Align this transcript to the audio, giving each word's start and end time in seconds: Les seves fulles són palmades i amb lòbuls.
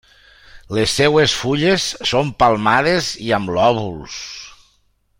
Les 0.77 0.95
seves 0.99 1.35
fulles 1.41 1.85
són 2.13 2.33
palmades 2.41 3.13
i 3.27 3.31
amb 3.41 3.55
lòbuls. 3.59 4.21